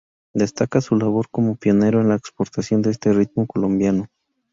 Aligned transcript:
Destaca 0.33 0.81
su 0.81 0.95
labor 0.95 1.29
como 1.29 1.57
pionero 1.57 2.01
en 2.01 2.09
la 2.09 2.15
exportación 2.15 2.81
de 2.81 2.89
este 2.89 3.13
ritmo 3.13 3.45
colombiano. 3.45 4.07